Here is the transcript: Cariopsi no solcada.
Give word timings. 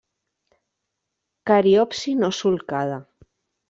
Cariopsi 1.51 2.17
no 2.25 2.35
solcada. 2.43 2.99